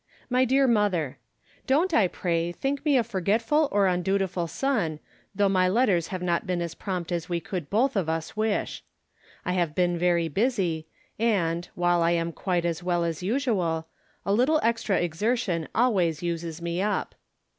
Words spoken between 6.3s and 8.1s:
been as prompt as we could both of